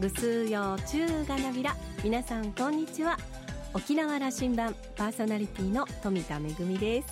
[0.00, 3.18] ぐすうようちゅうがなびら皆さんこんにちは。
[3.74, 6.40] 沖縄羅針盤パーソナリティの富田恵
[6.78, 7.08] です。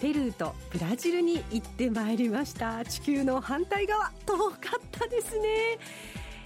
[0.00, 2.82] ペルーとブラジルに行ってまいりました。
[2.86, 4.10] 地球の反対側。
[4.24, 5.78] 遠かったですね、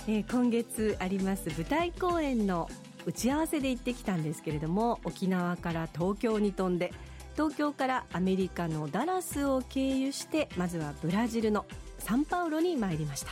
[0.09, 2.69] えー、今月あります舞台公演の
[3.07, 6.93] 打ち合わせで行ってきたんですけれども沖縄から東京に飛んで
[7.35, 11.65] 東京からアメリカのダラスを経由してまずはブラジルの
[12.01, 13.31] サンパウロに参りました。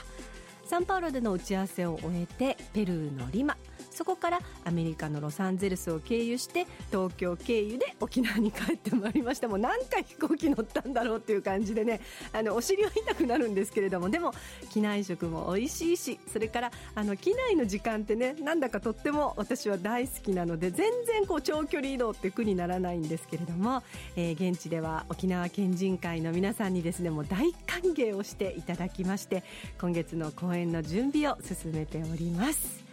[0.68, 3.56] サンパウロでの打ち合わせを終えてペルーのリマ。
[3.98, 12.00] そこからアメリカのロサンゼルスを経由して東京経由で沖縄に帰ってまいりましたもう何回飛行機乗ったんだろうっていう感じでね
[12.32, 14.32] あのお尻は痛くなるんですけれどもでも
[14.70, 23.82] 機内食も美味しいしそれからあの機内の時間ってねなんだかとっても私は大好きなので全然こう長距離移動って苦にならないんですけれども、
[24.14, 29.42] えー、現地では沖縄県人会の皆さんにですねもう大歓迎をしていただきまして
[29.80, 32.87] 今月の公演の準備を進めております。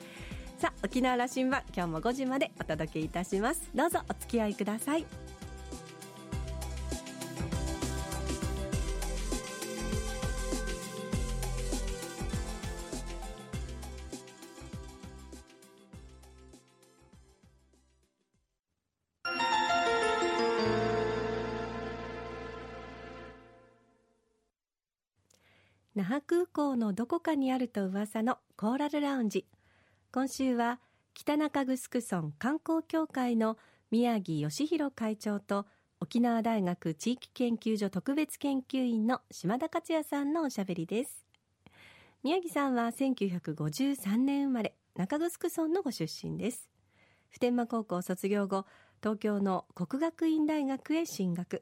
[0.58, 3.70] さあ沖縄羅針盤今日も5時までお届けいたします。
[3.75, 5.06] どうぞお付き合いください。
[25.95, 29.45] 那覇空港のどこかにあると噂のコーラルラウンジ。
[30.16, 30.80] 今週は
[31.13, 33.58] 北中城村観光協会の
[33.91, 35.66] 宮城義弘会長と
[35.99, 41.25] 沖縄大学地域研究所特別研究員の島田克也さんのおしゃべりです。
[42.23, 46.69] 宮城さんは1953年生まれ中城村のご出身です。
[47.27, 48.66] 普天間高校卒業後
[49.03, 51.61] 東京の国学院大学へ進学。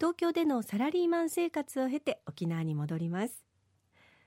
[0.00, 3.44] 東京でのサラリーマン生活を経て沖縄に戻ります。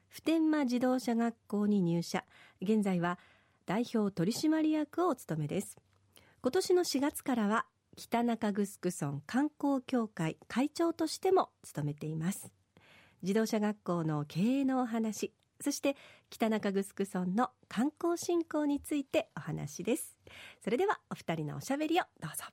[0.07, 2.25] 普天間自動車学校に入社。
[2.61, 3.17] 現在は
[3.65, 5.77] 代表取締役をお務めです。
[6.41, 7.65] 今年の4月からは
[7.97, 12.51] 北中城村観光協会会長としても務めています。
[13.21, 15.95] 自動車学校の経営のお話そして
[16.29, 20.17] 北中城村の観光振興についてお話です。
[20.63, 22.45] それではお二人のおしゃべりをどうぞ。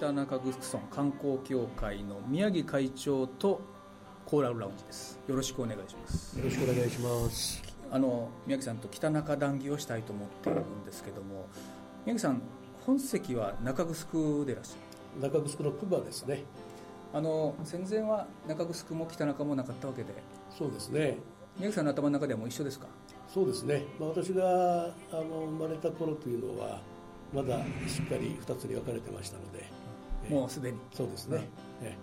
[0.00, 3.60] 北中城村観光協会の宮城会長と
[4.24, 5.20] コーラルラウンジです。
[5.28, 6.38] よろしくお願いします。
[6.38, 7.62] よろしくお願いします。
[7.92, 11.48] あの宮城さんと北中談義をしたいと思っているんですけども
[12.06, 12.40] 宮城さん
[12.86, 15.30] 本籍は中城でいらっしゃる？
[15.30, 16.44] 中城の熊ですね。
[17.12, 20.14] あの戦前は中城も北中もなかったわけで。
[20.58, 21.18] そうですね。
[21.58, 22.86] 宮城さんの頭の中ではもう一緒ですか？
[23.28, 24.44] そうですね、まあ、私が
[25.12, 26.80] あの生まれた頃というのは
[27.34, 29.70] まだしっかり2つに分かれてましたので
[30.28, 30.78] もうすでに。
[30.92, 31.48] そうですね、
[31.82, 31.96] え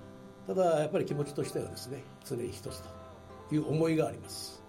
[0.48, 2.82] ただやっぱり気持ちとしてはですね常に一つ
[3.50, 4.62] という思いがあります。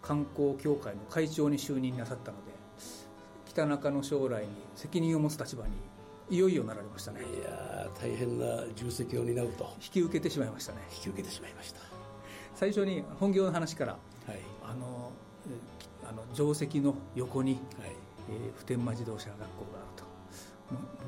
[0.00, 2.52] 観光協会の会長に就任なさったので
[3.46, 5.74] 北中の将来に責任を持つ立場に
[6.28, 7.20] いよいよなられましたね。
[7.20, 9.72] いや大変な重責を担うと。
[9.82, 10.78] 引き受けてしまいましたね。
[10.96, 11.80] 引き受けてしまいました。
[12.54, 13.98] 最初に本業の話から、は
[14.32, 15.12] い、あの
[16.08, 17.92] あの定石の横に、はい。
[18.30, 20.04] えー、普天間自動車学校があると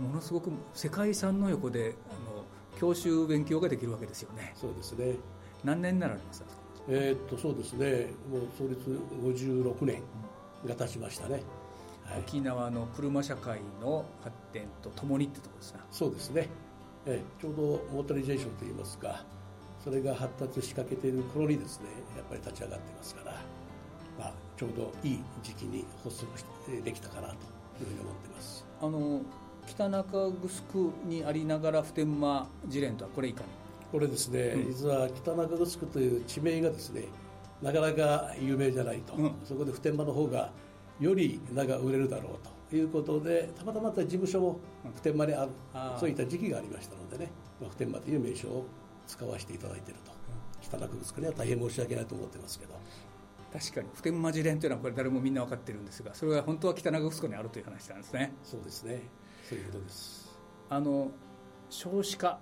[0.00, 2.44] ものすごく世界遺産の横であの
[2.78, 4.54] 教習勉強ができるわけですよね。
[4.56, 5.16] そうですね。
[5.62, 6.47] 何年になられますか
[6.88, 8.12] えー、っとそうですね。
[8.30, 10.02] もう創立56年
[10.66, 11.42] が経ちましたね、
[12.04, 16.48] はい、沖縄の車社会の発展とともにってところですねそうですね、
[17.06, 19.25] えー、ちょうどモータリゼーションといいますか
[19.82, 21.86] それが発達しかけている頃にですね
[22.16, 23.32] やっぱり立ち上がってますから、
[24.19, 27.36] まあ、ちょうどいい時期に発足してできたかなとい
[27.84, 28.64] うふうに思ってます。
[28.81, 29.20] あの
[29.66, 33.47] 北中城にありながら普天間自連とはこれいかに。
[33.91, 37.05] これですね、うん、実は北中城という地名がですね
[37.62, 40.50] なかなか有名じゃないと、うん、そこで普天間の方が
[41.00, 44.58] より名が売れるだろうということでたまたまた事務所も
[44.96, 48.67] 普天間にある、うん、そういった時期がありましたのでね、まあ、普天間という名称を
[49.06, 50.12] 使わせていただいていると、
[50.62, 52.75] 北中城には大変申し訳ないと思ってますけど。
[53.52, 53.88] 確かに。
[53.94, 58.32] 普天間自連というのはこれ誰もみんな分かってるんですがそれは本当は北中城にあるという話なんですね。
[58.43, 59.02] そうですね
[59.49, 60.38] そういうことです。
[60.70, 61.11] あの
[61.70, 62.38] 少子化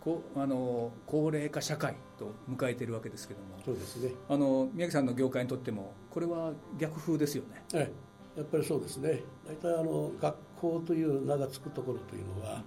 [0.00, 3.46] こあの高齢化社会と迎えているわけですけども。
[3.64, 4.12] そうですね。
[4.28, 7.62] あの宮城さんの業界にとってもこれは逆風ですよね。
[7.74, 9.20] ええやっぱりそうですね。
[9.46, 12.62] 大体あの学校という名が付くところというのは、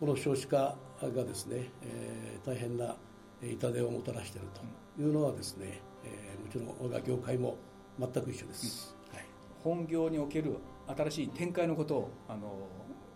[0.00, 2.96] この少子化がですね、えー、大変な
[3.42, 4.48] 痛手をもたらしている
[4.96, 7.56] というのはですね、えー、もちろん我が業界も
[7.98, 9.26] 全く一緒です、うん、はい、
[9.62, 10.56] 本業における
[10.88, 12.68] 新しい展開のことをあの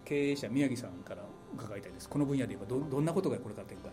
[0.09, 1.23] 経営者宮城さんから
[1.55, 2.09] 伺いたいです。
[2.09, 3.93] この分野で言えばどどんなことがこれから展開？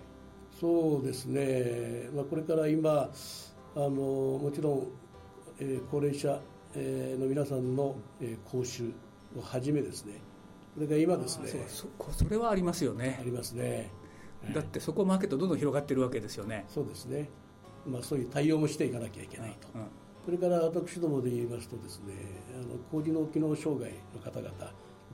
[0.61, 3.11] そうですね、まあ、これから今
[3.75, 4.87] あのもちろん、
[5.59, 6.39] えー、高齢者、
[6.75, 8.93] えー、の皆さんの、えー、講習
[9.37, 10.21] をはじめですね。
[10.75, 11.49] それが今ですね。
[11.67, 13.17] そそれはありますよね。
[13.19, 13.91] ありますね。
[14.53, 16.65] だってそこマーケットどんどん広がってるわけですよね。
[16.69, 17.29] そうですね、
[17.85, 19.87] まあ、そういう対応もしていかなきゃいけないと、うんうん。
[20.23, 22.13] それから私どもで言いますとですね
[22.53, 24.51] あの高次脳機能障害の方々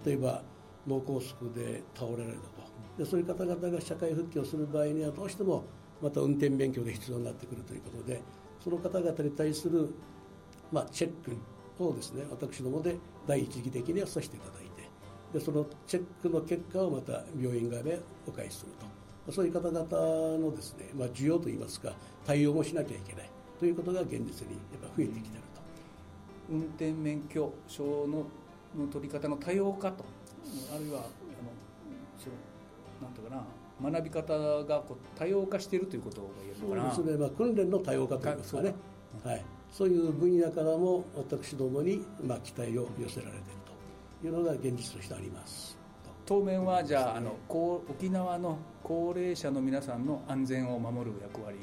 [0.05, 0.43] 例えば
[0.87, 2.61] 脳梗塞で倒れられたと。
[2.97, 5.63] でそういう方々が社会復帰をする場合にはどうしても
[6.01, 8.21] また運転免許が必要になってくるということで
[8.63, 9.89] その方々に対する、
[10.71, 12.97] まあ、チェックをですね私どもで
[13.27, 14.89] 第一義的にはさせていただいて
[15.33, 19.01] でそのチェックの結果をまた病院側でお返しすると。
[19.31, 21.93] そういう方々のですね、まあ、需要といいますか
[22.25, 23.29] 対応もしなきゃいけない。
[23.59, 25.61] ということが現実にやっぱ増えてきてると。
[26.49, 28.25] 運転免許証の
[28.75, 30.05] の取り方の多様化と。
[30.73, 31.07] あるいはあの
[32.17, 36.93] そうなんていうかな学び方がこう多様化しているということが言えるのかな。
[36.93, 38.75] そうですね、まあ、訓練の多様化といいますかね。
[39.23, 43.43] はい、そういう分野からも私どもに、まあ、期待を寄せられている
[44.21, 45.77] というのが現実としてあります。
[46.25, 51.57] 当面はじゃあ,、あの沖縄の高齢者の皆さんの安全を守る役割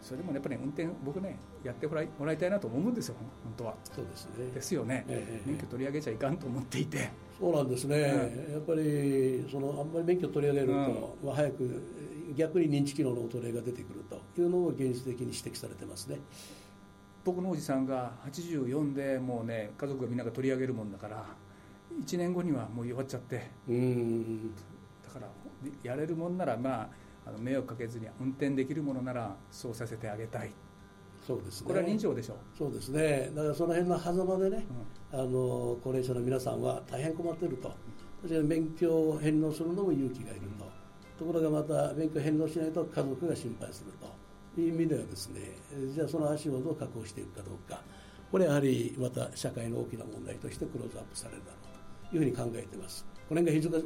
[0.00, 3.74] それでもやっぱり、運転僕ねやってもらいもらいたいなと思うんですよ本当は。
[3.84, 4.50] そうですね。
[4.54, 7.10] ですよね、えー、免許取り上げちゃいかんと思っていて。
[7.38, 11.82] そうなんですね、うん、やっぱりそのあんまり免許取り上げると、うん、まあ、早く
[12.36, 16.18] 逆に認知機能の衰えが出てくるというのを現実的に指摘されてますね。
[17.24, 21.26] 僕のおじさんが84でもうね家族がみんなが取り上げるもんだから
[22.02, 23.50] 1年後にはもう弱っちゃって。
[23.68, 24.54] うん。
[25.04, 25.28] だから
[25.82, 26.88] やれるもんならまあ
[27.26, 30.52] あの迷惑かけずに運転できるものならそうさせてあげたい。
[31.26, 31.66] そうですね。
[31.68, 32.34] これは人情でしょ？
[32.34, 33.30] うそうですね。
[33.34, 34.66] だからその辺の狭間でね、
[35.12, 37.72] うん、あの高齢者の皆さんは大変困っていると。
[38.22, 44.20] 確かに免許を返納するのも勇気がいると、ところがまた免許返納しないと家族が心配すると。
[44.60, 45.42] いう意味ではですね
[45.94, 47.80] じゃあその足をどう確保していくかどうか。
[48.32, 51.56] これやはりまた社会の大きな問題としてクローズアップされるだろ
[52.06, 53.06] うというふうに考えています。
[53.28, 53.80] これが非常に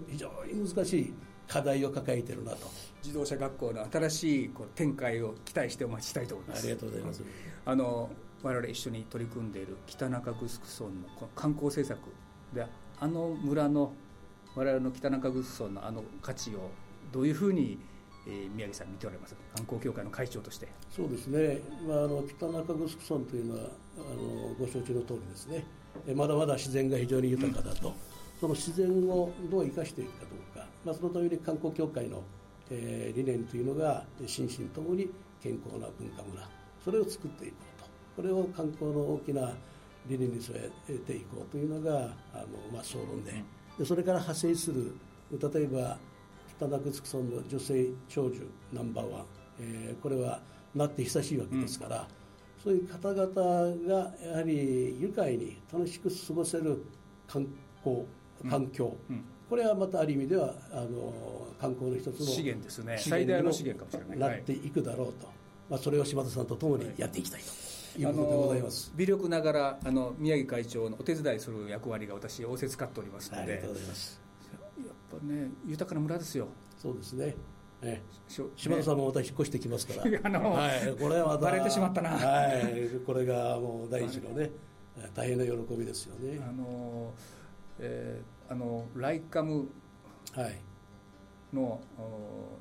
[0.75, 1.15] 難しい
[1.49, 2.71] 課題を抱えているなと。
[3.03, 6.65] 自動車学校の新しいこう展開を期待してお待ちしたいと思います。
[6.65, 7.23] ありがとうございます。
[7.67, 8.11] あの
[8.43, 11.99] 我々一緒に取り組んでいる北中城村の観光政策
[12.55, 12.67] で
[13.01, 13.93] あの村の
[14.55, 16.71] 我々の北中城村のあの価値を
[17.13, 17.79] どういうふうに
[18.27, 20.69] えー、宮城さん見ておられます観光協会の会長として。
[20.91, 25.65] そうですね、まあ、あの北中城村というのはあのご承知の通りですね。
[26.15, 27.95] まだまだ自然が非常に豊かだと、うん、
[28.41, 30.54] その自然をどう生かしていくかどうか
[30.85, 32.23] まあ、そのために観光協会の、
[32.71, 35.11] えー、理念というのが心身ともに
[35.43, 36.49] 健康な文化村
[36.85, 37.89] それを作っていこうと。
[38.17, 39.53] これを観光の大きな
[40.07, 40.55] 理念に添
[40.89, 43.33] えていこうというのがあの、まあ、総論で。
[43.79, 44.95] でそれから派生する
[45.33, 45.99] 例えば
[46.57, 49.25] 北中城村の女性長寿ナンバーワン、
[49.59, 50.41] えー、これは
[50.75, 52.05] なって久しいわけですから、うん、
[52.63, 53.27] そういう方々
[53.89, 56.85] がやはり愉快に楽しく過ごせる
[57.27, 57.47] 観
[57.83, 58.05] 光
[58.49, 59.17] 環境、うん。
[59.17, 59.25] うん
[59.55, 62.99] これはまたある意味ではあの観光の一つの資源ですね。
[62.99, 64.31] 最大の資源かもしれない。
[64.33, 65.29] なっていくだろうと、
[65.71, 67.41] まあ、それを島田さんとともにやっていきたい
[67.95, 73.43] ということでございます、微力ながらあの宮城会長のお手伝いする役割が私仰せつかっておりますので。
[73.43, 74.21] ありがとうございます。
[74.77, 76.49] やっぱね豊かな村ですよ。
[76.77, 77.37] そうですね。
[77.81, 78.03] ね、
[78.57, 84.51] 島田さんもまた引っ越してきますから、 あのはい、これはまたバレてしまったな、はい、これがもう第一のね、
[85.15, 86.41] 大変な喜びですよね。
[86.43, 87.13] あの
[87.79, 89.69] えーあのライカム。
[91.55, 91.79] の、は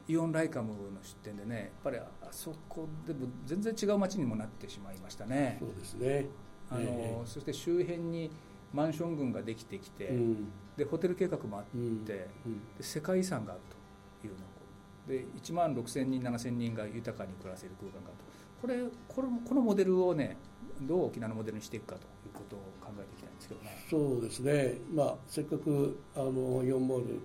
[0.08, 5.58] い、イオンライカムの出店でねやっぱりあそこでも全然違う街にもなってしまいましたね。
[5.60, 6.28] そうですね。
[6.72, 8.32] あの、えー、そして周辺に
[8.74, 10.48] マンション群ができてきて、うん、
[10.78, 11.82] でホテル計画もあって、うん。
[11.82, 12.30] うん、で
[12.80, 13.62] 世界遺産がある
[14.22, 14.40] というの
[15.08, 18.24] で1万6000人7000人が豊かに暮らせる空間があると。
[18.62, 20.38] これこのこのモデルをね
[20.82, 22.60] どう沖縄のモデルにしていくかということを
[23.54, 23.86] けどね。
[23.90, 27.22] そうですね、まあ、せっかくあの4モール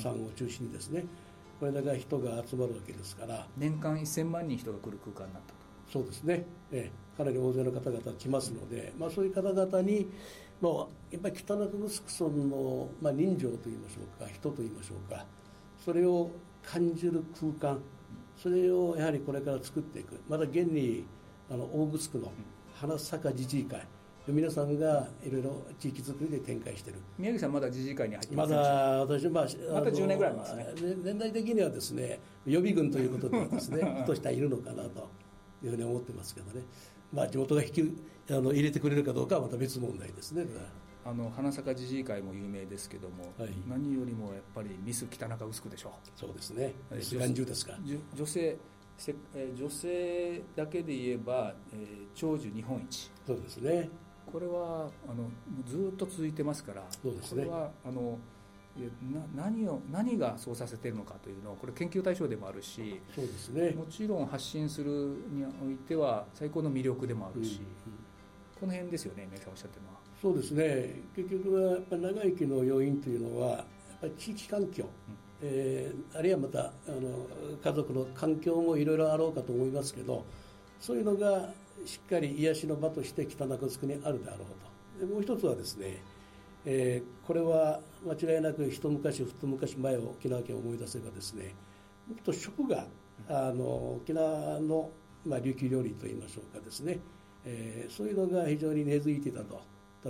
[0.00, 1.04] さんを中心にですね、
[1.60, 3.46] これだけ人が集まるわけですから。
[3.56, 5.58] 年間1000万人人が来る空間になったと。
[5.92, 10.06] そうですね、ええ、かなり大勢の方々来ますので、まあ、そういう方々に、
[10.60, 10.72] まあ、
[11.10, 15.24] やっぱり北中城村の、まあ、人情といいましょうか人といいましょうか。
[15.82, 16.30] それを
[16.62, 17.80] 感じる空間。
[18.36, 20.20] それをやはりこれから作っていく。
[20.28, 21.04] まだ現に
[21.50, 22.30] あの大城の
[22.74, 23.86] 花坂自治会
[24.32, 27.00] 皆さんがいろいろ地域づくりで展開している。
[27.18, 28.56] 宮城さんまだ自治会に入ってまだ
[29.00, 30.66] 私、まあ、また10年ぐらいますね。
[31.04, 35.08] 年代的にはですね予備軍ということではですねふとしたいるのかなと
[35.62, 36.62] いうふうに思ってますけどね。
[37.12, 37.96] まあ、地元が引き
[38.30, 40.46] あの入れてくれるかどうかはまた別問題ですね。
[41.06, 45.92] あの花坂自治会も有名ですけども、はい、何よりもやっぱりミス北中城でしょう。
[46.14, 46.74] そうですね。
[46.90, 47.72] 眼中ですか。
[48.14, 48.58] 女性
[49.56, 53.10] 女性だけで言えば、えー、長寿日本一。
[53.26, 53.88] そうですね
[54.32, 55.30] これはあの
[55.66, 58.18] ずっと続いてますからそうです、ね、これはあの
[59.34, 64.90] な何を何がそうさせてるのかというのをこれ研究対象でもあるしそうです、ね、もちろん発信する
[65.30, 67.98] においては最高の魅力でもあるし、うんうん、
[68.60, 69.98] この辺ですよね宮さんおっしゃってるのは。
[70.20, 71.00] そうですね。
[71.14, 73.66] 結局はやっぱ長生きの要因というのはやっ
[74.00, 74.88] ぱり地域環境、うん。
[75.40, 77.26] えー、あるいはまたあの
[77.62, 80.24] 家族の環境もいろいろあろうかと思いますけど
[80.80, 81.50] そういうのが
[81.84, 85.06] しっかり癒しの場として北中城にあるであろうと。
[85.06, 86.02] でもう一つはですね、
[86.64, 91.54] えー、これは間違いなく一昔二昔前を沖縄県を思い出せばですね
[92.08, 92.86] もっと食が
[93.28, 93.64] あの
[94.02, 94.90] 沖縄の、
[95.24, 96.98] まあ、琉球料理といいましょうかですね、
[97.44, 99.60] えー、そういうのが非常に根付いていたと。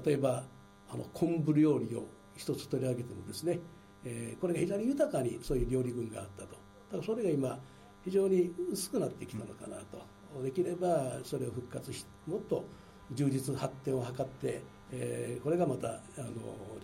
[0.04, 0.44] 例えば
[0.90, 2.06] あの昆布料理を
[2.36, 3.58] 一つ取り上げてもですね
[4.04, 6.48] えー、これが非常に豊かにそういう料理群があったと。
[6.48, 6.56] だ
[6.92, 7.58] からそれが今
[8.04, 10.00] 非常に薄くなってきたのかなと。
[10.42, 12.64] できればそれを復活しもっと
[13.12, 16.28] 充実発展を図って、えー、これがまたあの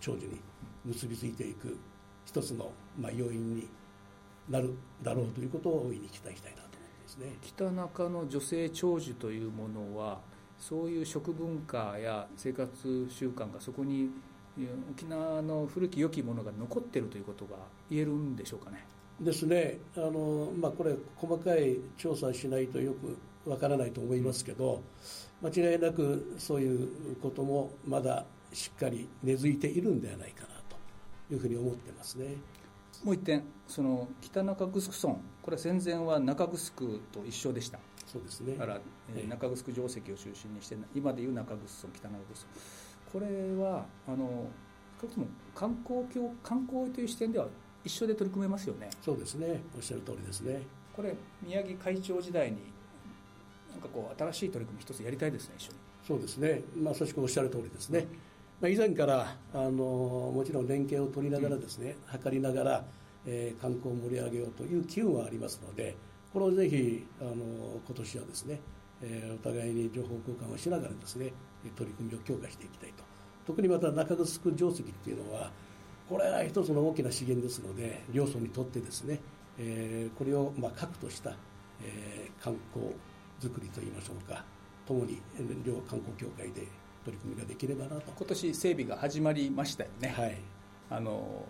[0.00, 0.40] 長寿に
[0.84, 1.76] 結びついていく
[2.24, 3.68] 一つの、まあ、要因に
[4.48, 10.20] なるだろうということを大いに期待したいなと思いますね北中の女性長寿というものは
[10.58, 14.10] そういう食文化や生活習慣がそこに
[14.90, 17.56] 沖縄の古き良きものが残っているということが
[17.90, 18.86] 言えるんでしょうかね。
[19.20, 24.82] ですねあの、まあ、これ細かい調査しないとよくわからないと思いますけど
[25.42, 32.36] 間違いなくそういうこともまだしっかり根付いているんではないかなというふうに思ってますね。
[33.02, 37.78] もう一点その北中城村これは戦前は中城と一緒でした。
[38.06, 38.54] そうですね。
[38.54, 38.80] だから、
[39.16, 42.74] えー、中城城跡を中心にして今でいう中城村北中城村
[43.12, 44.46] これはあの
[45.00, 47.48] 少なくとも観光協観光という視点では
[47.84, 48.88] 一緒で取り組めますよね。
[49.02, 49.62] そうですね。
[49.76, 50.62] おっしゃる通りですね。
[50.94, 52.58] これ宮城会長時代に
[53.74, 55.78] なんかこう新しい取り組み一つやりたいですね一緒に。
[56.06, 56.62] そうですね。
[56.76, 58.06] まさしくおっしゃる通りですね、
[58.60, 62.84] まあ、以前からあのもちろん連携を取りながらですね、うん、図りながら、
[63.26, 65.96] えー、観光を盛り上げようという機運はありますので
[66.32, 68.60] これをぜひあの今年はですね、
[69.02, 71.32] えー、お互いに情報交換をしながらですね
[71.76, 73.04] 取り組みを強化していきたいと。
[73.46, 75.50] 特にまた中城定石っていうのは
[76.08, 79.20] これは一つの大きな資源ですので両村にとってですね、
[79.58, 81.36] えー、これをまあ核とした、
[81.82, 82.86] えー、観光
[83.44, 84.44] づくりといいましょうか。
[84.86, 85.20] ともに
[85.64, 86.66] 両観光協会で
[87.04, 88.12] 取り組みができればなと。
[88.16, 90.38] 今年整備が始まりましたよね、はい、
[90.90, 91.46] あの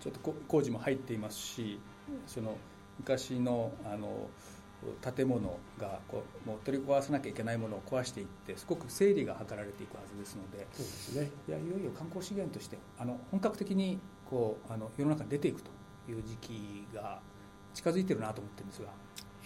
[0.00, 1.80] ちょっと工事も入っていますし
[2.26, 2.56] その
[2.98, 4.28] 昔のあの
[5.00, 11.30] 建物がこうもう取り壊さなきゃいけないものを壊していってすごく整理が図られていくはずですのでそうですね。
[11.48, 15.70] いやいよいよ観光資源としてあの本格的にこうあの世の中に出ていくと
[16.08, 17.20] いう時期が
[17.72, 18.88] 近づいてるなと思ってるんですが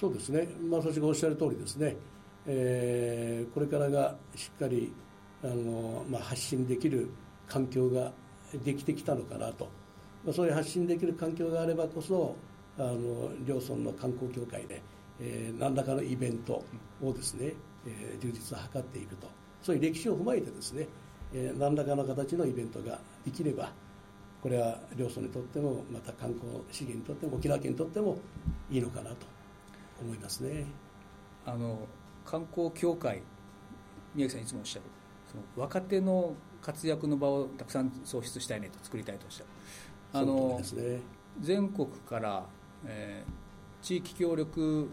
[0.01, 1.97] そうですね、まあ、私がおっしゃる通りですね、
[2.47, 4.93] えー、これからがしっかり
[5.45, 7.11] あの、まあ、発信できる
[7.47, 8.13] 環境が
[8.65, 9.69] できてきたのかなと、
[10.25, 12.35] まあ、そういう発信できる環境があればこそ
[12.79, 14.83] あの両村の観光協会で
[15.21, 16.65] えー、何らかのイベント
[17.03, 17.53] をですね、
[17.87, 19.29] えー、充実を図っていくと。
[19.63, 20.89] そういう歴史を踏まえてですね、
[21.35, 23.71] えー、何らかの形のイベントができれば
[24.43, 28.17] これは両村にとってもまた観光資源にとっても沖縄県にとっても
[28.71, 29.27] いいのかなと。
[30.05, 30.67] 思いますね。
[31.45, 31.87] あの
[32.25, 33.23] 観光協会
[34.15, 34.85] 宮城さんいつもおっしゃる
[35.31, 39.47] その若手の活躍の場をたくさん創出したいねと作りたいとおっしゃる。
[40.13, 41.01] あの、ね、
[41.41, 42.45] 全国から、
[42.85, 44.89] えー、地域協力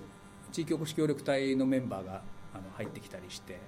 [0.51, 2.21] 地域おこし協力隊のメンバーが
[2.53, 3.59] あの入ってきたりして、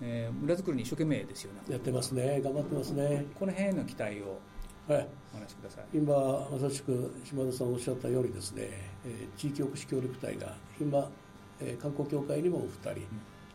[0.00, 1.60] えー、村づくりに一生懸命ですよね。
[1.68, 2.40] やってますね。
[2.42, 3.26] 頑張ってますね。
[3.38, 4.38] この辺への期待を
[4.86, 5.84] はい、お話しください。
[5.94, 8.68] 今まさしく島田さんおっしゃったようにですね、
[9.06, 11.08] えー、地域おこし協力隊が今、
[11.58, 13.06] えー、観光協会にも2人、うん、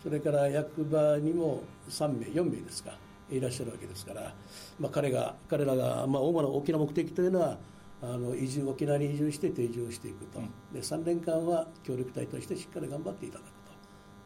[0.02, 2.98] それから役場にも3名4名ですか
[3.30, 4.34] いらっしゃるわけですから、
[4.80, 7.60] まあ、彼が彼らが、まあ、主な大きな目的というのは
[8.02, 10.40] あの移住沖縄に移住して定住をしていくと、
[10.74, 13.48] で3年間は協力隊としてしっかり頑張っていただく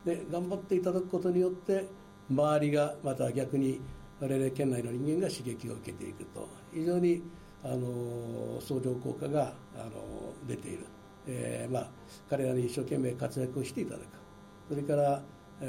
[0.05, 0.09] と。
[0.09, 1.87] で頑張っていただくことによって
[2.29, 3.81] 周りがまた逆に
[4.19, 6.47] 我々県内の人間が刺激を受けていくと。
[6.73, 7.21] 非常に
[7.63, 10.85] あの相乗効果があの出ている、
[11.27, 11.89] えーまあ、
[12.29, 14.03] 彼らに一生懸命活躍をしていただく。
[14.69, 15.21] それから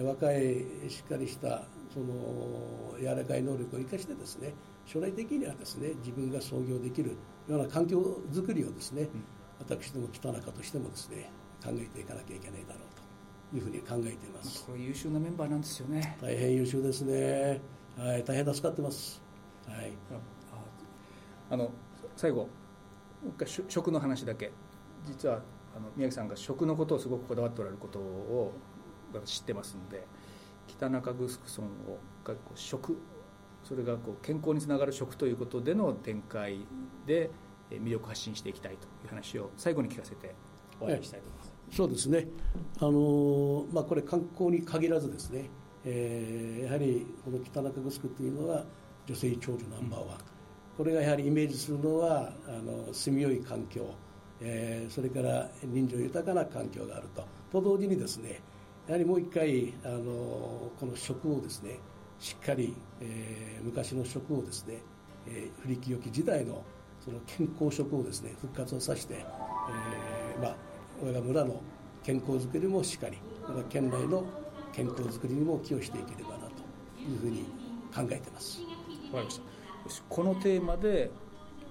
[0.02, 4.54] 若いしっかりしたその柔らかい能力を生かしてですね
[4.86, 7.10] 将来的にはですね自分が創業できる
[7.48, 8.00] ような環境
[8.32, 9.08] づくりをですね、うん、
[9.60, 11.30] 私ども北中としてもですね
[11.62, 12.80] 考えていかなきゃいけないだろ
[13.52, 14.64] ういうふうに考えています。
[14.64, 16.18] これ優秀なメンバーなんですよね。
[16.20, 17.60] 大変優秀ですね
[17.96, 19.22] はい大変助かってます。
[19.68, 19.92] はい。
[21.50, 21.70] あの
[22.16, 22.48] 最後
[23.68, 24.52] 食の話だけ。
[25.06, 25.42] 実は
[25.76, 28.52] あの宮城さんが食のことをすごくこだわっておられることを
[29.24, 30.06] 知ってますので
[30.66, 31.98] 北中城村を
[32.54, 32.96] 食
[33.62, 36.66] それがこう健康につながる食ということでの展開
[37.06, 37.30] で
[37.70, 40.34] 魅力発信していきたいという話を最後に聞かせて
[40.78, 41.52] 終わりにしたいと思います。
[41.70, 42.28] そうですね。
[42.78, 45.48] あの、まあ、これ観光に限らずですね、
[45.84, 48.64] えー、やはりこの北中城というのは
[49.06, 50.18] 女性長寿ナンバーワン、
[50.76, 53.86] これがやはりイメージするのはあの住みよい環境、
[54.40, 57.24] えー、それから人情豊かな環境があると。
[57.52, 58.40] と同時にですね
[58.86, 61.78] やはりもう一回あのこの食をですね
[62.18, 64.78] しっかり、えー、昔の食をですね、
[65.26, 66.62] えー、古き良き時代の
[67.04, 70.56] その健康食をですね復活をさせて、えー、まあ
[71.02, 71.60] 我が村の
[72.02, 74.24] 健康づくりもしっかりまた県内の
[74.74, 76.46] 健康づくりにも寄与していければなと
[77.00, 77.44] いうふうに
[77.94, 78.60] 考えてます。
[78.60, 80.04] わかりました。
[80.08, 81.10] このテーマで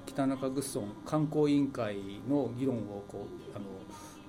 [0.06, 1.98] 北中グッソン観光委員会
[2.30, 3.66] の議論をこうあの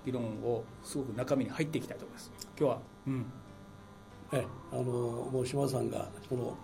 [0.04, 2.32] 議論をすごく中身に入っていきたいと思います。
[2.58, 3.26] 今日は、うん、
[4.32, 6.56] えあのもう島さんがこの、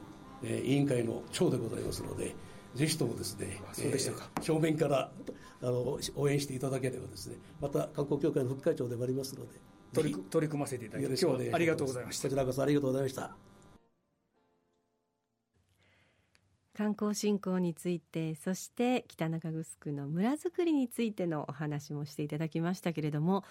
[0.43, 2.35] えー、委員会の長でございますので
[2.75, 5.11] ぜひともですねそうでしたか、えー、正面から
[5.63, 9.61] あの応援していただければですねまた観光協会の副会長でもありますので
[9.93, 12.29] 取り取り組ませていただき今日はありがとうございました。
[12.29, 13.35] こちらこそありがとうございました。
[16.81, 23.45] 観光振興についてそして北中城の村づくりについてのお話もしていただきましたけれども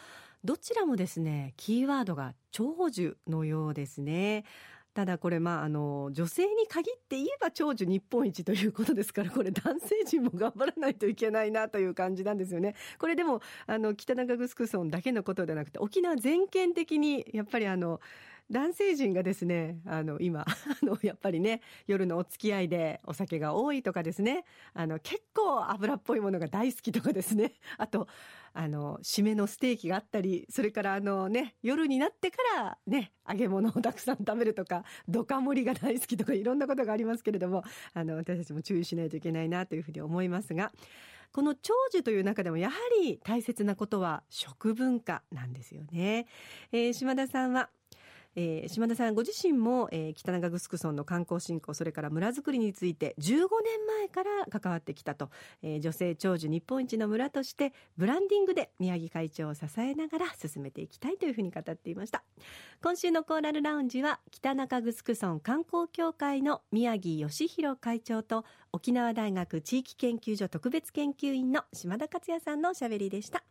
[0.44, 4.46] どちらもですねキーワードが長寿のようですね
[4.94, 12.76] ただこれまああの女性に限って言えば長寿日本一ということですからこれ男性陣も頑張らないといけないなという感じなんですよね。
[12.98, 18.02] これでもあの北中城村だけのことではなくて沖縄全県的にやっぱりあの
[18.52, 20.42] 男性陣がですね、あの、今、
[20.82, 28.08] あの、やっぱりね、夜のお付き合いでお酒が多いとかですね、あの、結構油っぽいものが大好きとかですね、 あと、
[28.54, 40.72] あの、締めのステーキがあったり、それからあのね、夜になってからね、揚げ物をたくさん食べるとか、ドカ盛りが大好きとかいろんなことがありますけれども、あの、私たちも注意しないといけないなというふうに思いますが、
[41.32, 46.26] この長寿という中でもやはり大切なことは食文化なんですよね。
[46.72, 47.70] えー、島田さんは
[48.36, 53.48] えー、島田さんご自身も、えー、北長城村の観光振興それから村づくりについて15年
[53.88, 55.30] 前から関わってきたと、
[55.62, 62.24] えー、女性長寿日本一の村としてブランディングで宮城会長を支えながら進めていきたいというふうに語っていました。
[62.82, 73.44] 今週のコーラルラウンジは北中城村観光協会の宮城義弘会長と沖縄大学地域研究所特別研究員の島田克也さんのおしゃべりでした。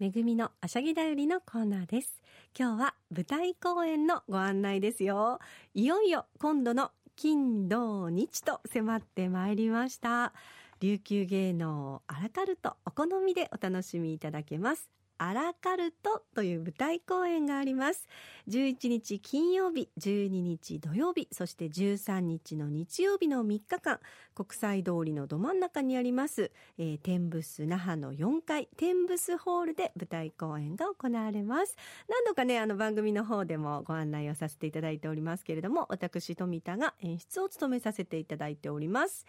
[0.00, 2.20] めぐみのあしゃぎだよりのコーナーです。
[2.58, 5.38] 今日は舞台公演のご案内ですよ。
[5.72, 10.32] いよいよ今度の金土日と迫ってまいりました。
[10.80, 14.90] 琉球芸能アラカルトお好みでお楽しみいただけます。
[15.18, 18.08] アラカルトという舞台公演があります。
[18.48, 24.00] 11日金曜日12日土曜日そして13日の日曜日の3日間
[24.34, 31.76] 国際通りのど真ん中にあります、えー、天ブス那覇の4階天ブスホールで舞台公演が行われます。
[32.08, 39.26] 何度かねあの番組の方でもご案内をさせていただいておりますけれども私富田が演出を務めさせていただいております。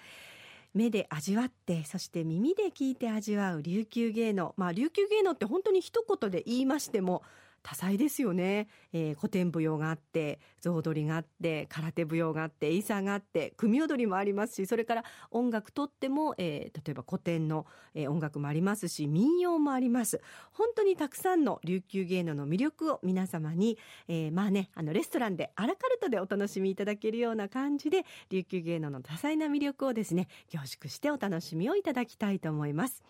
[0.76, 4.54] 目で味わってそして耳で聞いて味わう琉球芸能。
[4.58, 7.24] まあ琉球芸能って本当に一言で言いましても
[7.66, 33.02] 多彩ですよね、えー、古典舞踊があって象踊りがあって空手舞踊があってエイサーがあって組踊りもありますしそれから音楽とっても、えー、例えば古典の、えー、音楽もありますし民謡もあります本当にたくさんの琉球芸能の魅力を皆様に、えー、まあねあのレストランでアラカルトでお楽しみいただけるような感じで琉球芸能の多彩な魅力をですね凝縮してお楽しみをいただきたいと思います。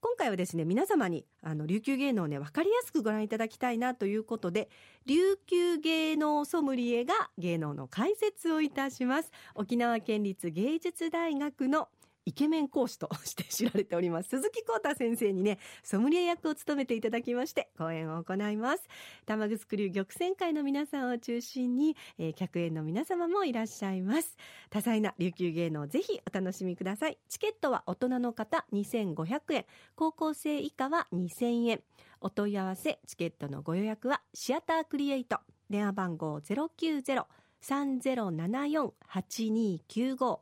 [0.00, 4.68] 今回はですね皆様にあの琉球芸能をねわかりやすくご覧いただきたいなということで
[5.06, 9.30] 琉球芸能ソムリエが芸能の解説をいたします。
[9.54, 11.88] 沖縄県立芸術大学の
[12.26, 14.30] イケメン講師として知られております。
[14.30, 18.82] 鈴木浩太先生にねソムリエ役を務めていただきまして講演を行います。
[19.26, 24.36] 玉城流玉泉会の皆さんを中心に、えー、客演の皆様もいらっしゃいます。
[24.70, 27.18] 多彩な琉球芸能ぜひお楽しみください。
[27.28, 29.64] チケットは大人の方2500円。
[29.94, 31.82] 高校生以下は2000円。
[32.20, 35.38] お問い合わせチケットのご予約はシアタークリエイト。
[35.68, 37.24] 電話番号090
[37.64, 40.40] 3074-8295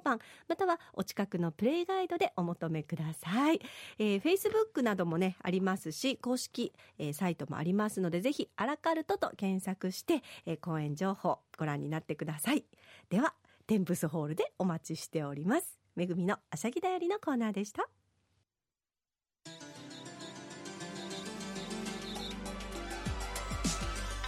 [0.00, 3.60] 番またはお近くのプレイガイドでお求めください、
[3.98, 12.64] えー、Facebook などもねありますし公式、えー、サイトもありますのでぜひアラカルトと検索して、えー、公演情報ご覧になってください。
[13.10, 13.34] では
[13.66, 15.78] テンプスホールでお待ちしております。
[15.96, 17.88] めぐみのあしゃぎだよりのコーナーでした。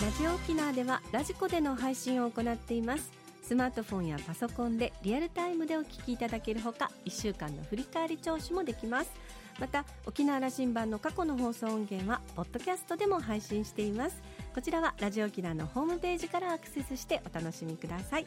[0.00, 3.12] ラジオ沖縄ではラジコでの配信を行っています。
[3.42, 9.12] スマートフォンやパソコンでリアルタイムでお聞きいただけるほか1週間の振り返り聴取もできます。
[9.60, 14.22] また沖縄羅針盤の過去の放送音源はポッドキャストでも配信しています。
[14.54, 18.26] こちらはラジオ沖縄のホームページからアクセスしてお楽しみください。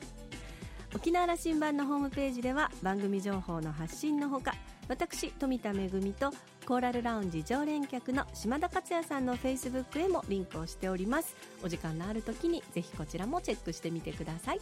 [0.96, 4.54] 沖縄羅針盤のホームページでは番組情報の発信のほか
[4.88, 6.32] 私富田恵と
[6.66, 11.36] コーラルラウンジ常連客の島田克也さんのフェイスブックへもリンクをしております。
[11.62, 14.62] お時間のある時にぜひこちらもチェックしてみてください。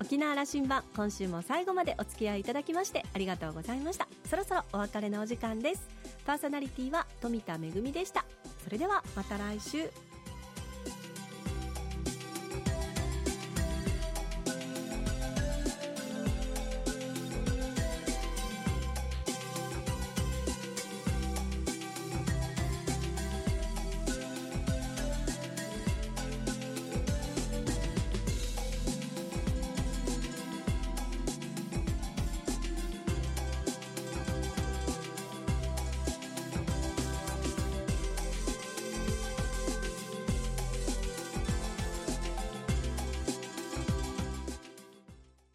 [0.00, 4.08] 沖縄羅針盤今週も最後までお付き合いいただきましてありがとうございました。
[4.28, 5.88] そろそろお別れのお時間です。
[6.26, 7.58] パーソナリティは富田恵
[7.92, 8.24] でした。
[8.64, 9.88] それではまた来週。